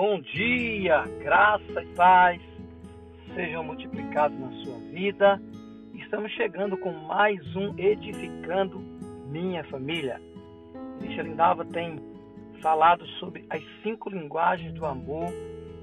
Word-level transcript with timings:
Bom 0.00 0.20
dia, 0.20 1.02
graça 1.24 1.82
e 1.82 1.86
paz 1.96 2.40
sejam 3.34 3.64
multiplicados 3.64 4.38
na 4.38 4.48
sua 4.62 4.78
vida. 4.92 5.42
Estamos 5.92 6.30
chegando 6.34 6.76
com 6.76 6.92
mais 6.92 7.40
um 7.56 7.76
Edificando 7.76 8.78
Minha 9.26 9.64
Família. 9.64 10.20
Misha 11.00 11.22
Lindalva 11.22 11.64
tem 11.64 11.98
falado 12.62 13.04
sobre 13.18 13.44
as 13.50 13.60
cinco 13.82 14.08
linguagens 14.08 14.72
do 14.72 14.86
amor. 14.86 15.32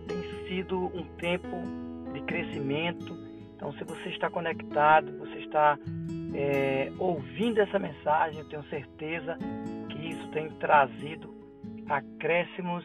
Tem 0.08 0.48
sido 0.48 0.86
um 0.98 1.04
tempo 1.18 1.62
de 2.14 2.22
crescimento. 2.22 3.14
Então, 3.58 3.74
se 3.74 3.84
você 3.84 4.08
está 4.08 4.30
conectado, 4.30 5.12
você 5.18 5.40
está 5.40 5.78
é, 6.34 6.90
ouvindo 6.98 7.60
essa 7.60 7.78
mensagem, 7.78 8.40
eu 8.40 8.48
tenho 8.48 8.64
certeza 8.70 9.38
que 9.90 10.08
isso 10.08 10.26
tem 10.30 10.48
trazido 10.52 11.36
acréscimos 11.90 12.84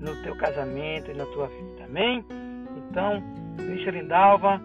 no 0.00 0.22
teu 0.22 0.36
casamento 0.36 1.10
e 1.10 1.14
na 1.14 1.26
tua 1.26 1.48
vida. 1.48 1.84
Amém? 1.84 2.24
Então, 2.76 3.20
Misha 3.58 3.90
Lindalva 3.90 4.60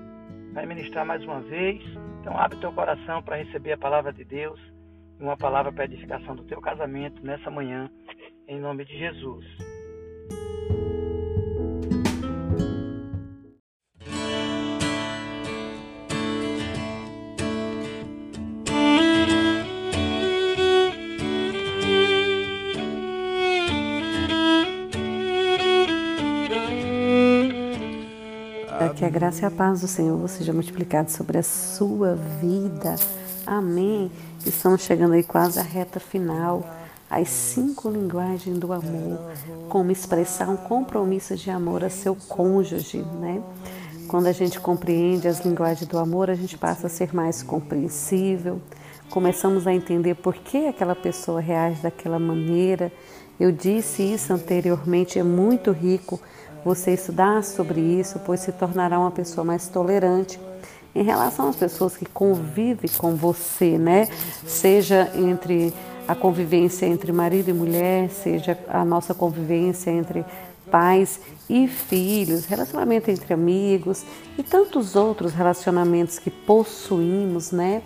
vai 0.54 0.66
ministrar 0.66 1.06
mais 1.06 1.24
uma 1.24 1.42
vez. 1.42 1.82
Então, 2.20 2.38
abre 2.38 2.60
teu 2.60 2.72
coração 2.72 3.22
para 3.24 3.38
receber 3.38 3.74
a 3.74 3.78
palavra 3.78 4.14
de 4.14 4.24
Deus 4.24 4.60
e 5.20 5.24
uma 5.24 5.38
palavra 5.38 5.72
para 5.72 5.86
edificação 5.86 6.36
do 6.36 6.44
teu 6.44 6.62
casamento 6.62 7.24
nessa 7.26 7.50
manhã, 7.50 7.90
em 8.48 8.60
nome 8.60 8.86
de 8.86 8.98
Jesus. 8.98 9.46
Que 29.02 29.06
a 29.06 29.10
graça 29.10 29.42
e 29.42 29.46
a 29.46 29.50
paz 29.50 29.82
do 29.82 29.88
Senhor 29.88 30.30
seja 30.30 30.54
multiplicada 30.54 31.10
sobre 31.10 31.40
a 31.40 31.42
sua 31.42 32.14
vida. 32.40 32.96
Amém. 33.48 34.12
Estamos 34.46 34.84
chegando 34.84 35.16
aí 35.16 35.24
quase 35.24 35.58
à 35.58 35.64
reta 35.64 36.00
final. 36.00 36.64
As 37.10 37.28
cinco 37.28 37.90
linguagens 37.90 38.60
do 38.60 38.72
amor, 38.72 39.20
como 39.70 39.92
expressar 39.92 40.50
um 40.50 40.56
compromisso 40.56 41.36
de 41.36 41.50
amor 41.50 41.84
a 41.84 41.90
seu 41.90 42.16
cônjuge, 42.16 43.04
né? 43.20 43.42
Quando 44.08 44.28
a 44.28 44.32
gente 44.32 44.60
compreende 44.60 45.28
as 45.28 45.44
linguagens 45.44 45.88
do 45.88 45.98
amor, 45.98 46.30
a 46.30 46.36
gente 46.36 46.56
passa 46.56 46.86
a 46.86 46.90
ser 46.90 47.12
mais 47.12 47.42
compreensível, 47.42 48.62
começamos 49.10 49.66
a 49.66 49.74
entender 49.74 50.14
por 50.14 50.36
que 50.36 50.68
aquela 50.68 50.96
pessoa 50.96 51.42
reage 51.42 51.82
daquela 51.82 52.20
maneira. 52.20 52.94
Eu 53.40 53.52
disse 53.52 54.04
isso 54.04 54.32
anteriormente, 54.32 55.18
é 55.18 55.24
muito 55.24 55.72
rico 55.72 56.20
você 56.64 56.94
estudar 56.94 57.44
sobre 57.44 57.80
isso, 57.80 58.20
pois 58.26 58.40
se 58.40 58.52
tornará 58.52 59.00
uma 59.00 59.12
pessoa 59.12 59.44
mais 59.44 59.68
tolerante 59.68 60.40
em 60.94 61.04
relação 61.04 61.50
às 61.50 61.56
pessoas 61.56 61.96
que 61.96 62.06
convivem 62.06 62.90
com 62.98 63.16
você, 63.16 63.78
né? 63.78 64.08
Seja 64.46 65.10
entre 65.16 65.74
a 66.08 66.16
convivência 66.16 66.86
entre 66.86 67.12
marido 67.12 67.50
e 67.50 67.54
mulher, 67.54 68.10
seja 68.10 68.58
a 68.68 68.84
nossa 68.84 69.14
convivência 69.14 69.90
entre 69.90 70.26
pais 70.70 71.20
e 71.50 71.68
filhos, 71.68 72.46
relacionamento 72.46 73.12
entre 73.12 73.34
amigos 73.34 74.06
e 74.38 74.44
tantos 74.44 74.96
outros 74.96 75.34
relacionamentos 75.34 76.18
que 76.18 76.30
possuímos, 76.30 77.52
né? 77.52 77.82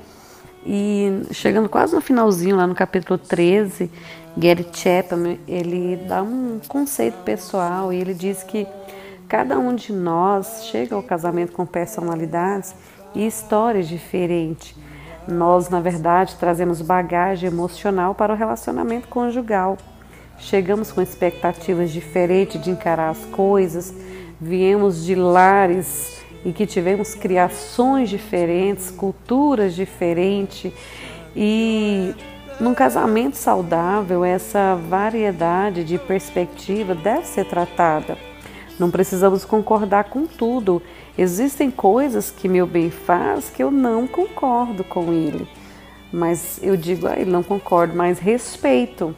E 0.66 1.22
chegando 1.32 1.70
quase 1.70 1.94
no 1.94 2.02
finalzinho, 2.02 2.56
lá 2.56 2.66
no 2.66 2.74
capítulo 2.74 3.20
13, 3.20 3.92
Gary 4.36 4.68
Chapman, 4.74 5.40
ele 5.48 5.96
dá 6.08 6.24
um 6.24 6.60
conceito 6.68 7.18
pessoal 7.24 7.94
e 7.94 7.98
ele 7.98 8.16
diz 8.16 8.42
que 8.42 8.66
cada 9.28 9.59
um 9.59 9.75
de 9.75 9.94
nós 9.94 10.66
chega 10.66 10.96
ao 10.96 11.04
casamento 11.04 11.52
com 11.52 11.66
personalidades 11.66 12.74
e 13.14 13.28
histórias 13.28 13.88
diferentes. 13.88 14.75
Nós, 15.28 15.70
na 15.70 15.80
verdade, 15.80 16.36
trazemos 16.36 16.81
bagagem 16.81 17.48
emocional 17.48 18.16
para 18.16 18.34
o 18.34 18.36
relacionamento 18.36 19.08
conjugal. 19.08 19.78
Chegamos 20.38 20.92
com 20.92 21.02
expectativas 21.02 21.92
diferentes 21.92 22.62
de 22.62 22.72
encarar 22.72 23.09
as 23.09 23.24
coisas, 23.25 23.94
viemos 24.42 25.06
de 25.06 25.16
lares 25.16 26.25
e 26.45 26.53
que 26.53 26.67
tivemos 26.67 27.16
criações 27.16 28.09
diferentes, 28.09 28.91
culturas 28.91 29.73
diferentes 29.73 30.72
e 31.35 32.13
num 32.59 32.73
casamento 32.73 33.35
saudável 33.35 34.23
essa 34.23 34.75
variedade 34.75 35.83
de 35.83 35.97
perspectiva 35.97 36.94
deve 36.95 37.25
ser 37.25 37.45
tratada. 37.45 38.16
Não 38.79 38.91
precisamos 38.91 39.44
concordar 39.44 40.06
com 40.06 40.28
tudo. 40.28 40.81
Existem 41.17 41.72
coisas 41.72 42.29
que 42.29 42.47
meu 42.47 42.67
bem 42.67 42.89
faz 42.91 43.50
que 43.50 43.63
eu 43.63 43.72
não 43.72 44.06
concordo 44.06 44.83
com 44.83 45.12
ele. 45.12 45.47
Mas 46.12 46.59
eu 46.62 46.77
digo, 46.77 47.07
ah, 47.07 47.16
ele 47.17 47.31
não 47.31 47.44
concordo, 47.44 47.95
mas 47.95 48.19
respeito. 48.19 49.16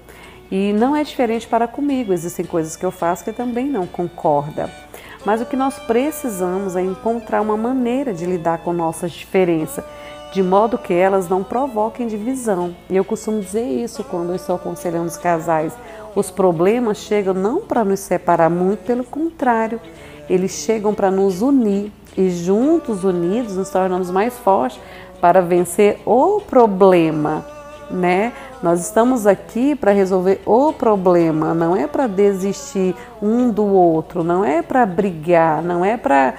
E 0.49 0.73
não 0.73 0.95
é 0.95 1.03
diferente 1.03 1.47
para 1.47 1.67
comigo. 1.67 2.13
Existem 2.13 2.45
coisas 2.45 2.75
que 2.75 2.85
eu 2.85 2.91
faço 2.91 3.23
que 3.23 3.33
também 3.33 3.67
não 3.67 3.85
concorda. 3.85 4.86
Mas 5.27 5.41
o 5.41 5.45
que 5.45 5.57
nós 5.57 5.77
precisamos 5.77 6.77
é 6.77 6.81
encontrar 6.81 7.41
uma 7.41 7.57
maneira 7.57 8.13
de 8.13 8.25
lidar 8.25 8.59
com 8.59 8.71
nossas 8.71 9.11
diferenças, 9.11 9.83
de 10.31 10.41
modo 10.41 10.77
que 10.77 10.93
elas 10.93 11.27
não 11.27 11.43
provoquem 11.43 12.07
divisão. 12.07 12.73
E 12.89 12.95
eu 12.95 13.03
costumo 13.03 13.41
dizer 13.41 13.65
isso 13.65 14.05
quando 14.05 14.29
eu 14.29 14.37
estou 14.37 14.55
aconselhando 14.55 15.07
os 15.07 15.17
casais. 15.17 15.73
Os 16.15 16.31
problemas 16.31 16.99
chegam 16.99 17.33
não 17.33 17.59
para 17.59 17.83
nos 17.83 17.99
separar 17.99 18.49
muito, 18.49 18.85
pelo 18.85 19.03
contrário, 19.03 19.81
eles 20.29 20.51
chegam 20.51 20.93
para 20.93 21.11
nos 21.11 21.41
unir 21.41 21.91
e 22.15 22.29
juntos, 22.29 23.03
unidos, 23.03 23.57
nos 23.57 23.69
tornamos 23.69 24.09
mais 24.09 24.33
fortes 24.37 24.79
para 25.19 25.41
vencer 25.41 25.99
o 26.05 26.39
problema, 26.39 27.45
né? 27.89 28.33
Nós 28.61 28.81
estamos 28.81 29.25
aqui 29.25 29.75
para 29.75 29.91
resolver 29.91 30.41
o 30.45 30.73
problema, 30.73 31.53
não 31.53 31.75
é 31.75 31.87
para 31.87 32.07
desistir 32.07 32.95
um 33.21 33.49
do 33.49 33.65
outro, 33.65 34.23
não 34.23 34.43
é 34.43 34.61
para 34.61 34.85
brigar, 34.85 35.61
não 35.61 35.85
é 35.85 35.97
para 35.97 36.33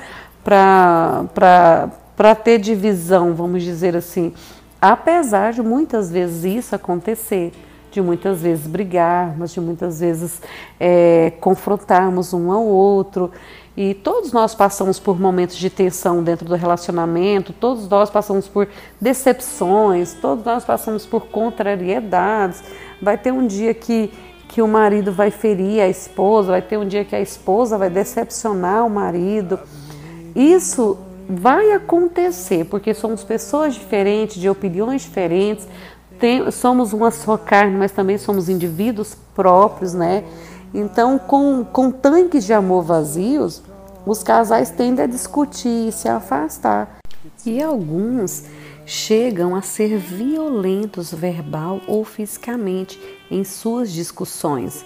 ter 2.44 2.58
divisão, 2.58 3.34
vamos 3.34 3.62
dizer 3.62 3.96
assim. 3.96 4.32
Apesar 4.80 5.52
de 5.52 5.62
muitas 5.62 6.10
vezes 6.10 6.44
isso 6.44 6.74
acontecer, 6.74 7.52
de 7.90 8.00
muitas 8.00 8.40
vezes 8.40 8.66
brigarmos, 8.66 9.52
de 9.52 9.60
muitas 9.60 10.00
vezes 10.00 10.40
é, 10.78 11.32
confrontarmos 11.40 12.32
um 12.32 12.52
ao 12.52 12.64
outro. 12.64 13.30
E 13.76 13.94
todos 13.94 14.32
nós 14.32 14.56
passamos 14.56 14.98
por 14.98 15.20
momentos 15.20 15.56
de 15.56 15.70
tensão 15.70 16.22
dentro 16.22 16.44
do 16.44 16.56
relacionamento, 16.56 17.52
todos 17.52 17.88
nós 17.88 18.10
passamos 18.10 18.48
por 18.48 18.68
decepções, 19.00 20.14
todos 20.14 20.44
nós 20.44 20.64
passamos 20.64 21.06
por 21.06 21.26
contrariedades. 21.26 22.62
Vai 23.00 23.16
ter 23.16 23.32
um 23.32 23.46
dia 23.46 23.72
que, 23.72 24.12
que 24.48 24.60
o 24.60 24.66
marido 24.66 25.12
vai 25.12 25.30
ferir 25.30 25.80
a 25.80 25.88
esposa, 25.88 26.50
vai 26.50 26.62
ter 26.62 26.76
um 26.76 26.88
dia 26.88 27.04
que 27.04 27.14
a 27.14 27.20
esposa 27.20 27.78
vai 27.78 27.88
decepcionar 27.88 28.84
o 28.84 28.90
marido. 28.90 29.60
Isso 30.34 30.98
vai 31.28 31.72
acontecer 31.72 32.64
porque 32.64 32.92
somos 32.94 33.22
pessoas 33.22 33.74
diferentes, 33.74 34.40
de 34.40 34.48
opiniões 34.48 35.02
diferentes, 35.02 35.68
tem, 36.18 36.50
somos 36.50 36.92
uma 36.92 37.10
só 37.10 37.36
carne, 37.36 37.76
mas 37.76 37.92
também 37.92 38.18
somos 38.18 38.48
indivíduos 38.48 39.16
próprios, 39.34 39.94
né? 39.94 40.24
Então, 40.74 41.18
com, 41.18 41.64
com 41.64 41.90
tanques 41.90 42.44
de 42.44 42.52
amor 42.52 42.82
vazios, 42.82 43.62
os 44.04 44.22
casais 44.22 44.70
tendem 44.70 45.04
a 45.04 45.08
discutir 45.08 45.88
e 45.88 45.92
se 45.92 46.08
afastar. 46.08 46.98
E 47.44 47.62
alguns 47.62 48.44
chegam 48.84 49.54
a 49.54 49.62
ser 49.62 49.98
violentos 49.98 51.12
verbal 51.12 51.80
ou 51.86 52.04
fisicamente 52.04 52.98
em 53.30 53.44
suas 53.44 53.92
discussões. 53.92 54.84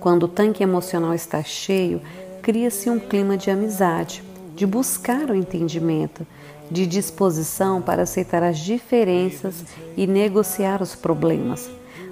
Quando 0.00 0.24
o 0.24 0.28
tanque 0.28 0.62
emocional 0.62 1.14
está 1.14 1.42
cheio, 1.42 2.00
cria-se 2.42 2.88
um 2.88 2.98
clima 2.98 3.36
de 3.36 3.50
amizade, 3.50 4.22
de 4.54 4.66
buscar 4.66 5.30
o 5.30 5.34
entendimento, 5.34 6.26
de 6.70 6.86
disposição 6.86 7.82
para 7.82 8.02
aceitar 8.02 8.42
as 8.42 8.58
diferenças 8.58 9.64
e 9.96 10.06
negociar 10.06 10.80
os 10.82 10.94
problemas. 10.94 11.68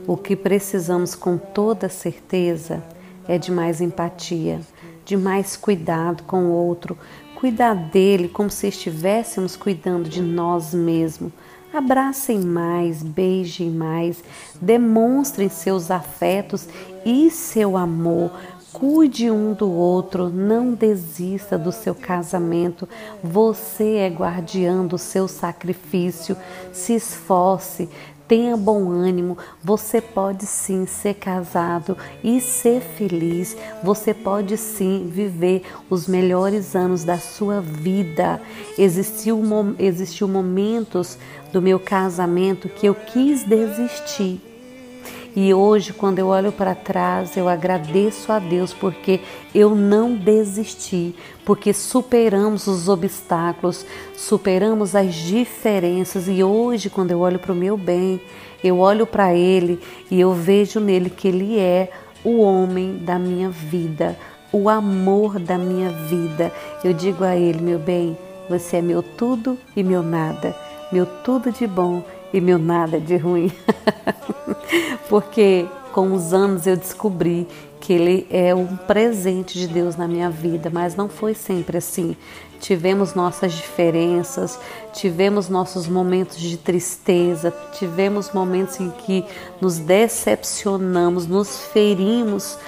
O 0.06 0.16
que 0.16 0.34
precisamos 0.34 1.14
com 1.14 1.36
toda 1.36 1.88
certeza 1.88 2.82
é 3.28 3.38
de 3.38 3.52
mais 3.52 3.80
empatia, 3.80 4.60
de 5.04 5.16
mais 5.16 5.56
cuidado 5.56 6.22
com 6.24 6.46
o 6.46 6.52
outro, 6.52 6.96
cuidar 7.34 7.74
dele 7.74 8.28
como 8.28 8.50
se 8.50 8.66
estivéssemos 8.66 9.54
cuidando 9.54 10.08
de 10.08 10.20
nós 10.20 10.74
mesmos. 10.74 11.30
Abracem 11.72 12.40
mais, 12.40 13.02
beijem 13.02 13.70
mais, 13.70 14.24
demonstrem 14.60 15.50
seus 15.50 15.90
afetos 15.90 16.66
e 17.04 17.30
seu 17.30 17.76
amor, 17.76 18.32
Cuide 18.72 19.30
um 19.30 19.54
do 19.54 19.70
outro, 19.70 20.28
não 20.28 20.74
desista 20.74 21.56
do 21.56 21.72
seu 21.72 21.94
casamento. 21.94 22.86
Você 23.24 23.96
é 23.96 24.08
guardiã 24.08 24.84
do 24.84 24.98
seu 24.98 25.26
sacrifício. 25.26 26.36
Se 26.70 26.94
esforce, 26.94 27.88
tenha 28.28 28.58
bom 28.58 28.90
ânimo. 28.90 29.38
Você 29.64 30.02
pode 30.02 30.44
sim 30.44 30.84
ser 30.84 31.14
casado 31.14 31.96
e 32.22 32.42
ser 32.42 32.82
feliz. 32.82 33.56
Você 33.82 34.12
pode 34.12 34.58
sim 34.58 35.08
viver 35.10 35.62
os 35.88 36.06
melhores 36.06 36.76
anos 36.76 37.04
da 37.04 37.18
sua 37.18 37.62
vida. 37.62 38.38
Existiu, 38.76 39.40
existiu 39.78 40.28
momentos 40.28 41.16
do 41.50 41.62
meu 41.62 41.80
casamento 41.80 42.68
que 42.68 42.86
eu 42.86 42.94
quis 42.94 43.44
desistir 43.44 44.42
e 45.40 45.54
hoje, 45.54 45.92
quando 45.92 46.18
eu 46.18 46.26
olho 46.26 46.50
para 46.50 46.74
trás, 46.74 47.36
eu 47.36 47.48
agradeço 47.48 48.32
a 48.32 48.40
Deus 48.40 48.74
porque 48.74 49.20
eu 49.54 49.72
não 49.72 50.12
desisti, 50.16 51.14
porque 51.44 51.72
superamos 51.72 52.66
os 52.66 52.88
obstáculos, 52.88 53.86
superamos 54.16 54.96
as 54.96 55.14
diferenças. 55.14 56.26
E 56.26 56.42
hoje, 56.42 56.90
quando 56.90 57.12
eu 57.12 57.20
olho 57.20 57.38
para 57.38 57.52
o 57.52 57.54
meu 57.54 57.76
bem, 57.76 58.20
eu 58.64 58.80
olho 58.80 59.06
para 59.06 59.32
Ele 59.32 59.78
e 60.10 60.18
eu 60.18 60.32
vejo 60.32 60.80
nele 60.80 61.08
que 61.08 61.28
Ele 61.28 61.56
é 61.56 61.88
o 62.24 62.40
homem 62.40 62.98
da 62.98 63.16
minha 63.16 63.48
vida, 63.48 64.18
o 64.50 64.68
amor 64.68 65.38
da 65.38 65.56
minha 65.56 65.90
vida. 65.90 66.52
Eu 66.82 66.92
digo 66.92 67.22
a 67.22 67.36
Ele, 67.36 67.62
meu 67.62 67.78
bem, 67.78 68.18
você 68.50 68.78
é 68.78 68.82
meu 68.82 69.04
tudo 69.04 69.56
e 69.76 69.84
meu 69.84 70.02
nada, 70.02 70.52
meu 70.90 71.06
tudo 71.06 71.52
de 71.52 71.64
bom 71.64 72.02
e 72.32 72.40
meu 72.40 72.58
nada 72.58 73.00
de 73.00 73.16
ruim. 73.16 73.52
Porque 75.08 75.66
com 75.92 76.12
os 76.12 76.32
anos 76.32 76.66
eu 76.66 76.76
descobri 76.76 77.46
que 77.80 77.92
ele 77.92 78.26
é 78.30 78.54
um 78.54 78.76
presente 78.76 79.58
de 79.58 79.66
Deus 79.66 79.96
na 79.96 80.06
minha 80.06 80.28
vida, 80.28 80.70
mas 80.72 80.94
não 80.94 81.08
foi 81.08 81.34
sempre 81.34 81.78
assim. 81.78 82.16
Tivemos 82.60 83.14
nossas 83.14 83.52
diferenças, 83.52 84.58
tivemos 84.92 85.48
nossos 85.48 85.86
momentos 85.86 86.38
de 86.38 86.56
tristeza, 86.56 87.54
tivemos 87.78 88.32
momentos 88.32 88.80
em 88.80 88.90
que 88.90 89.24
nos 89.60 89.78
decepcionamos, 89.78 91.26
nos 91.26 91.60
ferimos, 91.66 92.58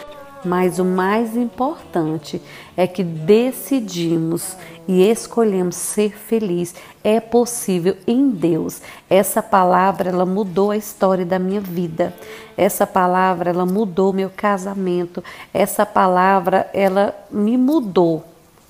mas 0.44 0.78
o 0.78 0.84
mais 0.84 1.36
importante 1.36 2.40
é 2.76 2.86
que 2.86 3.02
decidimos 3.02 4.56
e 4.88 5.02
escolhemos 5.02 5.76
ser 5.76 6.16
feliz. 6.16 6.74
É 7.04 7.20
possível 7.20 7.96
em 8.06 8.30
Deus. 8.30 8.80
Essa 9.08 9.42
palavra 9.42 10.10
ela 10.10 10.26
mudou 10.26 10.70
a 10.70 10.76
história 10.76 11.24
da 11.24 11.38
minha 11.38 11.60
vida. 11.60 12.14
Essa 12.56 12.86
palavra 12.86 13.50
ela 13.50 13.66
mudou 13.66 14.12
meu 14.12 14.30
casamento. 14.30 15.22
Essa 15.52 15.84
palavra 15.84 16.68
ela 16.72 17.14
me 17.30 17.56
mudou 17.56 18.24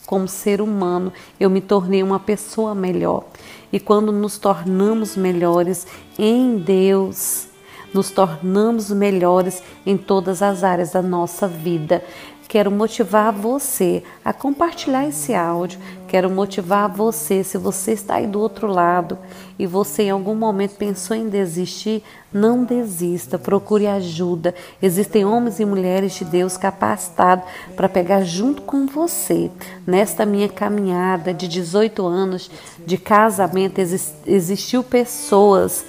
como 0.06 0.26
ser 0.26 0.60
humano. 0.60 1.12
Eu 1.38 1.48
me 1.48 1.60
tornei 1.60 2.02
uma 2.02 2.18
pessoa 2.18 2.74
melhor. 2.74 3.24
E 3.72 3.78
quando 3.78 4.10
nos 4.10 4.38
tornamos 4.38 5.16
melhores 5.16 5.86
em 6.18 6.58
Deus, 6.58 7.49
nos 7.92 8.10
tornamos 8.10 8.90
melhores 8.90 9.62
em 9.84 9.96
todas 9.96 10.42
as 10.42 10.64
áreas 10.64 10.92
da 10.92 11.02
nossa 11.02 11.46
vida. 11.48 12.02
Quero 12.50 12.68
motivar 12.68 13.32
você 13.32 14.02
a 14.24 14.32
compartilhar 14.32 15.06
esse 15.06 15.32
áudio. 15.32 15.78
Quero 16.08 16.28
motivar 16.28 16.88
você, 16.88 17.44
se 17.44 17.56
você 17.56 17.92
está 17.92 18.16
aí 18.16 18.26
do 18.26 18.40
outro 18.40 18.66
lado 18.66 19.16
e 19.56 19.68
você 19.68 20.02
em 20.02 20.10
algum 20.10 20.34
momento 20.34 20.74
pensou 20.74 21.16
em 21.16 21.28
desistir, 21.28 22.02
não 22.32 22.64
desista, 22.64 23.38
procure 23.38 23.86
ajuda. 23.86 24.52
Existem 24.82 25.24
homens 25.24 25.60
e 25.60 25.64
mulheres 25.64 26.14
de 26.14 26.24
Deus 26.24 26.56
capacitados 26.56 27.44
para 27.76 27.88
pegar 27.88 28.22
junto 28.22 28.62
com 28.62 28.84
você. 28.84 29.48
Nesta 29.86 30.26
minha 30.26 30.48
caminhada 30.48 31.32
de 31.32 31.46
18 31.46 32.04
anos 32.04 32.50
de 32.84 32.98
casamento, 32.98 33.78
existiu 34.26 34.82
pessoas 34.82 35.84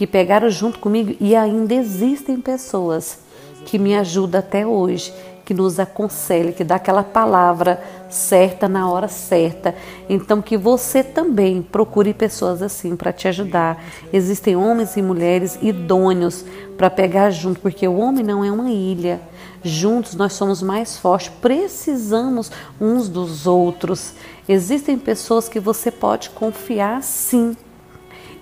que 0.00 0.06
pegaram 0.06 0.48
junto 0.48 0.78
comigo 0.78 1.14
e 1.20 1.36
ainda 1.36 1.74
existem 1.74 2.40
pessoas 2.40 3.18
que 3.66 3.78
me 3.78 3.94
ajudam 3.94 4.38
até 4.38 4.66
hoje, 4.66 5.12
que 5.44 5.52
nos 5.52 5.78
aconselham, 5.78 6.54
que 6.54 6.64
dá 6.64 6.76
aquela 6.76 7.02
palavra 7.02 7.84
certa 8.08 8.66
na 8.66 8.90
hora 8.90 9.08
certa. 9.08 9.74
Então 10.08 10.40
que 10.40 10.56
você 10.56 11.04
também 11.04 11.60
procure 11.60 12.14
pessoas 12.14 12.62
assim 12.62 12.96
para 12.96 13.12
te 13.12 13.28
ajudar. 13.28 13.84
Existem 14.10 14.56
homens 14.56 14.96
e 14.96 15.02
mulheres 15.02 15.58
idôneos 15.60 16.46
para 16.78 16.88
pegar 16.88 17.28
junto, 17.28 17.60
porque 17.60 17.86
o 17.86 17.98
homem 17.98 18.24
não 18.24 18.42
é 18.42 18.50
uma 18.50 18.70
ilha. 18.70 19.20
Juntos 19.62 20.14
nós 20.14 20.32
somos 20.32 20.62
mais 20.62 20.96
fortes, 20.96 21.30
precisamos 21.42 22.50
uns 22.80 23.06
dos 23.06 23.46
outros. 23.46 24.14
Existem 24.48 24.98
pessoas 24.98 25.46
que 25.46 25.60
você 25.60 25.90
pode 25.90 26.30
confiar 26.30 27.02
sim 27.02 27.54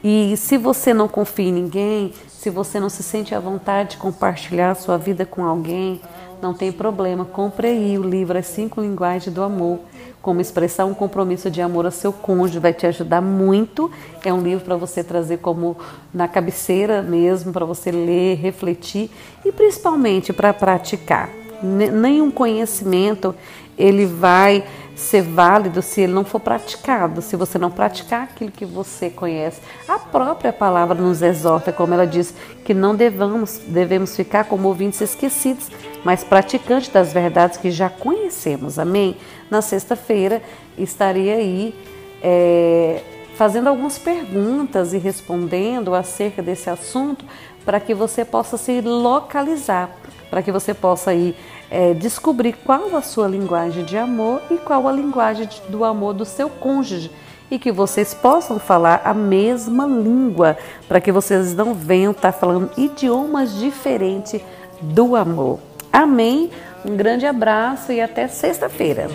e 0.02 0.36
se 0.36 0.56
você 0.56 0.94
não 0.94 1.08
confia 1.08 1.48
em 1.48 1.52
ninguém, 1.52 2.12
se 2.28 2.50
você 2.50 2.78
não 2.78 2.88
se 2.88 3.02
sente 3.02 3.34
à 3.34 3.40
vontade 3.40 3.90
de 3.90 3.96
compartilhar 3.96 4.74
sua 4.74 4.96
vida 4.96 5.26
com 5.26 5.44
alguém, 5.44 6.00
não 6.40 6.54
tem 6.54 6.70
problema. 6.70 7.24
Compre 7.24 7.66
aí 7.68 7.98
o 7.98 8.02
livro 8.02 8.38
As 8.38 8.46
Cinco 8.46 8.80
Linguagens 8.80 9.34
do 9.34 9.42
Amor. 9.42 9.80
Como 10.22 10.40
expressar 10.40 10.84
um 10.84 10.94
compromisso 10.94 11.50
de 11.50 11.60
amor 11.60 11.86
a 11.86 11.90
seu 11.90 12.12
cônjuge 12.12 12.58
vai 12.58 12.72
te 12.72 12.86
ajudar 12.86 13.20
muito. 13.20 13.90
É 14.24 14.32
um 14.32 14.40
livro 14.40 14.64
para 14.64 14.76
você 14.76 15.02
trazer 15.02 15.38
como 15.38 15.76
na 16.12 16.28
cabeceira 16.28 17.02
mesmo, 17.02 17.52
para 17.52 17.64
você 17.64 17.90
ler, 17.90 18.36
refletir 18.36 19.10
e 19.44 19.50
principalmente 19.50 20.32
para 20.32 20.52
praticar. 20.52 21.30
Nenhum 21.62 22.30
conhecimento 22.30 23.34
ele 23.78 24.04
vai 24.04 24.64
ser 24.98 25.22
válido 25.22 25.80
se 25.80 26.00
ele 26.00 26.12
não 26.12 26.24
for 26.24 26.40
praticado, 26.40 27.22
se 27.22 27.36
você 27.36 27.56
não 27.56 27.70
praticar 27.70 28.24
aquilo 28.24 28.50
que 28.50 28.64
você 28.64 29.08
conhece. 29.08 29.60
A 29.86 29.98
própria 29.98 30.52
palavra 30.52 31.00
nos 31.00 31.22
exorta, 31.22 31.72
como 31.72 31.94
ela 31.94 32.06
diz, 32.06 32.34
que 32.64 32.74
não 32.74 32.96
devamos, 32.96 33.60
devemos 33.68 34.16
ficar 34.16 34.44
como 34.44 34.66
ouvintes 34.66 35.00
esquecidos, 35.00 35.70
mas 36.04 36.24
praticantes 36.24 36.88
das 36.88 37.12
verdades 37.12 37.56
que 37.56 37.70
já 37.70 37.88
conhecemos. 37.88 38.78
Amém? 38.78 39.16
Na 39.48 39.62
sexta-feira 39.62 40.42
estarei 40.76 41.32
aí 41.32 41.74
é, 42.20 43.00
fazendo 43.36 43.68
algumas 43.68 43.98
perguntas 43.98 44.92
e 44.92 44.98
respondendo 44.98 45.94
acerca 45.94 46.42
desse 46.42 46.68
assunto 46.68 47.24
para 47.64 47.78
que 47.78 47.94
você 47.94 48.24
possa 48.24 48.56
se 48.56 48.80
localizar, 48.80 49.90
para 50.28 50.42
que 50.42 50.50
você 50.50 50.74
possa 50.74 51.14
ir 51.14 51.36
é, 51.70 51.94
descobrir 51.94 52.54
qual 52.64 52.96
a 52.96 53.02
sua 53.02 53.28
linguagem 53.28 53.84
de 53.84 53.96
amor 53.96 54.42
e 54.50 54.56
qual 54.56 54.88
a 54.88 54.92
linguagem 54.92 55.48
do 55.68 55.84
amor 55.84 56.14
do 56.14 56.24
seu 56.24 56.48
cônjuge 56.48 57.10
e 57.50 57.58
que 57.58 57.72
vocês 57.72 58.12
possam 58.12 58.58
falar 58.58 59.02
a 59.04 59.14
mesma 59.14 59.86
língua, 59.86 60.56
para 60.86 61.00
que 61.00 61.10
vocês 61.10 61.54
não 61.54 61.72
venham 61.72 62.12
estar 62.12 62.32
tá 62.32 62.38
falando 62.38 62.70
idiomas 62.76 63.54
diferentes 63.58 64.40
do 64.80 65.16
amor. 65.16 65.58
Amém? 65.92 66.50
Um 66.84 66.96
grande 66.96 67.26
abraço 67.26 67.90
e 67.92 68.00
até 68.00 68.28
sexta-feira. 68.28 69.08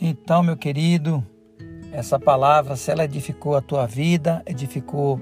Então, 0.00 0.42
meu 0.42 0.56
querido, 0.56 1.24
essa 1.90 2.18
palavra, 2.18 2.76
se 2.76 2.90
ela 2.90 3.04
edificou 3.04 3.56
a 3.56 3.62
tua 3.62 3.86
vida, 3.86 4.42
edificou 4.46 5.18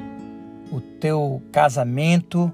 o 0.73 0.81
teu 0.81 1.41
casamento, 1.53 2.53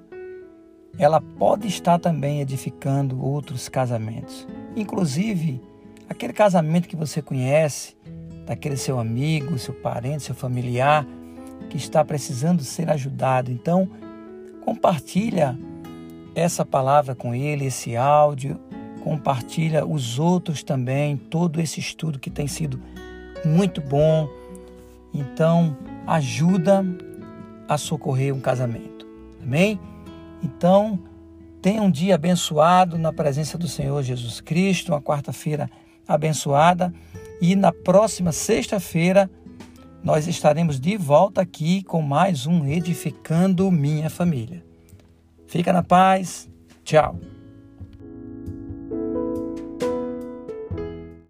ela 0.99 1.20
pode 1.20 1.66
estar 1.66 1.99
também 1.99 2.40
edificando 2.40 3.25
outros 3.25 3.70
casamentos. 3.70 4.46
Inclusive, 4.76 5.61
aquele 6.09 6.33
casamento 6.33 6.88
que 6.88 6.97
você 6.97 7.21
conhece, 7.21 7.95
daquele 8.47 8.76
seu 8.76 8.99
amigo, 8.99 9.59
seu 9.59 9.75
parente, 9.75 10.23
seu 10.23 10.35
familiar, 10.35 11.07
que 11.69 11.76
está 11.76 12.05
precisando 12.05 12.62
ser 12.62 12.91
ajudado. 12.91 13.50
Então, 13.50 13.88
compartilha 14.64 15.59
essa 16.35 16.64
palavra 16.64 17.14
com 17.14 17.35
ele, 17.35 17.67
esse 17.67 17.97
áudio, 17.97 18.59
compartilha 19.02 19.87
os 19.87 20.19
outros 20.19 20.62
também, 20.62 21.17
todo 21.17 21.61
esse 21.61 21.81
estudo 21.81 22.19
que 22.19 22.31
tem 22.31 22.47
sido 22.47 22.81
muito 23.45 23.81
bom. 23.81 24.29
Então, 25.12 25.76
ajuda 26.07 26.85
a 27.69 27.76
socorrer 27.76 28.35
um 28.35 28.41
casamento. 28.41 29.07
Amém? 29.43 29.79
Então, 30.43 30.99
tenha 31.62 31.81
um 31.81 31.90
dia 31.90 32.16
abençoado 32.16 32.99
na 32.99 33.12
presença 33.12 33.57
do 33.57 33.69
Senhor 33.69 34.02
Jesus 34.02 34.40
Cristo, 34.40 34.90
uma 34.90 35.00
quarta-feira 35.00 35.71
abençoada 36.07 36.92
e 37.40 37.54
na 37.54 37.73
próxima 37.73 38.33
sexta-feira 38.33 39.31
nós 40.02 40.26
estaremos 40.26 40.81
de 40.81 40.97
volta 40.97 41.40
aqui 41.40 41.85
com 41.85 42.02
mais 42.02 42.47
um 42.47 42.66
Edificando 42.66 43.71
Minha 43.71 44.11
Família. 44.11 44.64
Fica 45.47 45.73
na 45.73 45.85
paz. 45.85 46.50
Tchau. 46.83 47.32